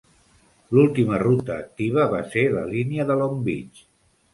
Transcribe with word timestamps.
L'última 0.77 1.21
ruta 1.25 1.59
activa 1.67 2.09
va 2.17 2.25
ser 2.35 2.49
la 2.59 2.67
línia 2.75 3.11
de 3.13 3.23
Long 3.25 3.41
Beach. 3.51 3.89